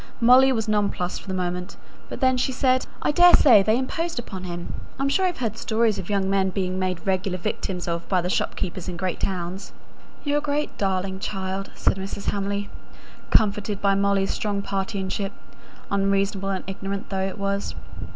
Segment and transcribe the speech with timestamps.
[0.19, 1.77] Molly was nonplussed for the moment;
[2.09, 4.73] but then she said, "I daresay they imposed upon him.
[4.97, 8.27] I'm sure I've heard stories of young men being made regular victims of by the
[8.31, 9.73] shopkeepers in great towns."
[10.23, 12.31] "You're a great darling, child," said Mrs.
[12.31, 12.71] Hamley,
[13.29, 15.33] comforted by Molly's strong partisanship,
[15.91, 17.75] unreasonable and ignorant though it was.